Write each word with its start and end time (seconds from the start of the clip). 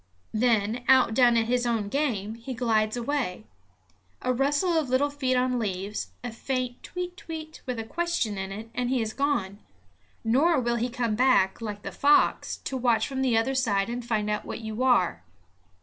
Then, 0.33 0.83
outdone 0.87 1.37
at 1.37 1.45
his 1.45 1.63
own 1.67 1.87
game, 1.87 2.33
he 2.33 2.55
glides 2.55 2.97
away. 2.97 3.43
A 4.23 4.33
rustle 4.33 4.73
of 4.73 4.89
little 4.89 5.11
feet 5.11 5.35
on 5.35 5.59
leaves, 5.59 6.09
a 6.23 6.31
faint 6.31 6.81
kwit 6.81 7.15
kwit 7.17 7.61
with 7.67 7.77
a 7.77 7.83
question 7.83 8.35
in 8.35 8.51
it, 8.51 8.71
and 8.73 8.89
he 8.89 8.99
is 8.99 9.13
gone. 9.13 9.59
Nor 10.23 10.59
will 10.59 10.77
he 10.77 10.89
come 10.89 11.13
back, 11.13 11.61
like 11.61 11.83
the 11.83 11.91
fox, 11.91 12.57
to 12.63 12.75
watch 12.75 13.07
from 13.07 13.21
the 13.21 13.37
other 13.37 13.53
side 13.53 13.89
and 13.91 14.03
find 14.03 14.27
out 14.27 14.43
what 14.43 14.61
you 14.61 14.81
are. 14.81 15.21